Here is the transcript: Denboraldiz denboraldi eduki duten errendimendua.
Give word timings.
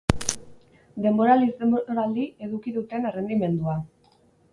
Denboraldiz 1.05 1.51
denboraldi 1.59 2.25
eduki 2.47 2.73
duten 2.79 3.05
errendimendua. 3.11 3.77